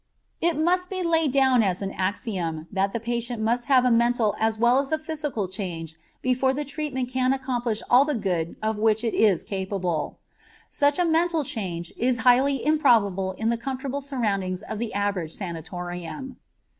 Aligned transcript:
It 0.41 0.57
must 0.57 0.89
be 0.89 1.03
laid 1.03 1.29
down 1.31 1.61
as 1.61 1.83
an 1.83 1.91
axiom 1.91 2.65
that 2.71 2.91
the 2.91 2.99
patient 2.99 3.39
must 3.39 3.65
have 3.65 3.85
a 3.85 3.91
mental 3.91 4.35
as 4.39 4.57
well 4.57 4.79
as 4.79 4.91
a 4.91 4.97
physical 4.97 5.47
change 5.47 5.93
before 6.23 6.55
the 6.55 6.65
treatment 6.65 7.09
can 7.09 7.33
accomplish 7.33 7.83
all 7.87 8.03
the 8.03 8.15
good 8.15 8.55
of 8.63 8.79
which 8.79 9.03
it 9.03 9.13
is 9.13 9.43
capable. 9.43 10.17
Such 10.71 10.97
a 10.97 11.05
mental 11.05 11.43
change 11.43 11.93
is 11.97 12.17
highly 12.25 12.65
improbable 12.65 13.33
in 13.33 13.49
the 13.49 13.57
comfortable 13.57 14.01
surroundings 14.01 14.63
of 14.63 14.79
the 14.79 14.91
average 14.95 15.33
sanatorium. 15.35 16.37